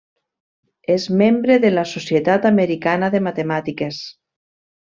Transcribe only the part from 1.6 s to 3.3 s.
de la Societat Americana de